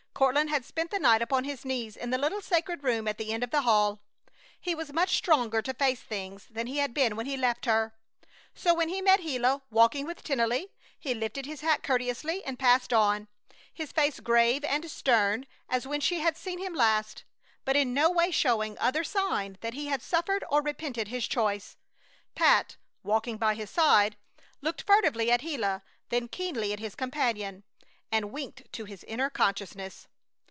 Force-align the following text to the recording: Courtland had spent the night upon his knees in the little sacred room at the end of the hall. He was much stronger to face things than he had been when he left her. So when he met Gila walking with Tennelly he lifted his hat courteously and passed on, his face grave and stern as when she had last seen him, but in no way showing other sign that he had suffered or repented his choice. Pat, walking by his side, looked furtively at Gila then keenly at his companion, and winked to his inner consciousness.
Courtland 0.21 0.51
had 0.51 0.63
spent 0.63 0.91
the 0.91 0.99
night 0.99 1.23
upon 1.23 1.45
his 1.45 1.65
knees 1.65 1.97
in 1.97 2.11
the 2.11 2.17
little 2.19 2.41
sacred 2.41 2.83
room 2.83 3.07
at 3.07 3.17
the 3.17 3.33
end 3.33 3.43
of 3.43 3.49
the 3.49 3.63
hall. 3.63 3.99
He 4.59 4.75
was 4.75 4.93
much 4.93 5.15
stronger 5.17 5.63
to 5.63 5.73
face 5.73 5.99
things 5.99 6.45
than 6.51 6.67
he 6.67 6.77
had 6.77 6.93
been 6.93 7.15
when 7.15 7.25
he 7.25 7.35
left 7.35 7.65
her. 7.65 7.95
So 8.53 8.71
when 8.75 8.87
he 8.89 9.01
met 9.01 9.21
Gila 9.21 9.63
walking 9.71 10.05
with 10.05 10.23
Tennelly 10.23 10.67
he 10.99 11.15
lifted 11.15 11.47
his 11.47 11.61
hat 11.61 11.81
courteously 11.81 12.45
and 12.45 12.59
passed 12.59 12.93
on, 12.93 13.29
his 13.73 13.91
face 13.91 14.19
grave 14.19 14.63
and 14.63 14.91
stern 14.91 15.47
as 15.67 15.87
when 15.87 15.99
she 15.99 16.19
had 16.19 16.35
last 16.35 16.37
seen 16.43 16.59
him, 16.59 16.77
but 17.65 17.75
in 17.75 17.91
no 17.91 18.11
way 18.11 18.29
showing 18.29 18.77
other 18.77 19.03
sign 19.03 19.57
that 19.61 19.73
he 19.73 19.87
had 19.87 20.03
suffered 20.03 20.43
or 20.51 20.61
repented 20.61 21.07
his 21.07 21.27
choice. 21.27 21.77
Pat, 22.35 22.77
walking 23.01 23.37
by 23.37 23.55
his 23.55 23.71
side, 23.71 24.17
looked 24.61 24.83
furtively 24.85 25.31
at 25.31 25.41
Gila 25.41 25.81
then 26.09 26.27
keenly 26.27 26.73
at 26.73 26.79
his 26.79 26.93
companion, 26.93 27.63
and 28.11 28.31
winked 28.31 28.71
to 28.71 28.85
his 28.85 29.03
inner 29.05 29.29
consciousness. 29.31 30.07